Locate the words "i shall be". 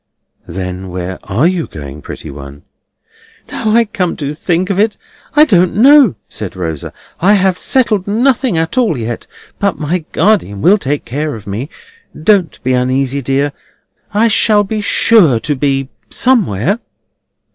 14.11-14.81